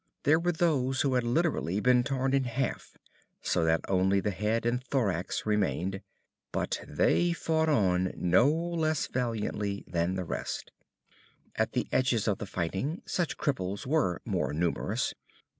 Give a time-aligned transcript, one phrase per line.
[0.23, 2.97] There were those who had literally been torn in half,
[3.43, 6.01] so that only head and thorax remained,
[6.51, 10.71] but they fought on no less valiantly than the rest.
[11.55, 15.13] At the edges of the fighting such cripples were more numerous.